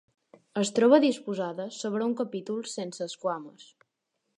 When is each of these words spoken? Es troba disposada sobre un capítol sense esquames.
Es 0.61 0.71
troba 0.79 0.99
disposada 1.03 1.69
sobre 1.77 2.09
un 2.09 2.19
capítol 2.23 2.67
sense 2.77 3.11
esquames. 3.13 3.73